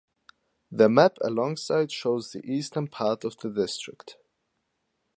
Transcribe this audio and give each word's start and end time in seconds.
The 0.71 0.89
map 0.89 1.19
alongside 1.23 1.91
shows 1.91 2.31
the 2.31 2.43
eastern 2.43 2.87
part 2.87 3.23
of 3.23 3.37
the 3.37 3.51
district. 3.51 4.17